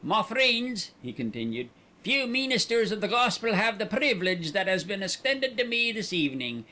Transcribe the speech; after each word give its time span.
"Ma 0.03 0.23
Freends," 0.23 0.89
he 1.03 1.13
continued. 1.13 1.69
"Few 2.01 2.25
meenisters 2.25 2.91
of 2.91 3.01
the 3.01 3.07
Gospel 3.07 3.53
have 3.53 3.77
the 3.77 3.85
preevilege 3.85 4.51
that 4.51 4.65
has 4.65 4.83
been 4.83 5.03
extended 5.03 5.55
to 5.59 5.63
me 5.63 5.91
this 5.91 6.11
evening. 6.11 6.59